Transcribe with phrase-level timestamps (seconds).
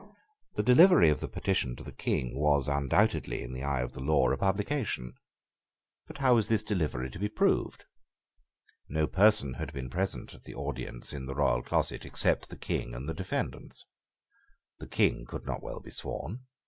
[0.55, 3.99] The delivery of the petition to the King was undoubtedly, in the eye of the
[3.99, 5.13] law, a publication.
[6.07, 7.85] But how was this delivery to be proved?
[8.89, 12.95] No person had been present at the audience in the royal closet, except the King
[12.95, 13.85] and the defendants.
[14.79, 16.45] The King could not well be sworn.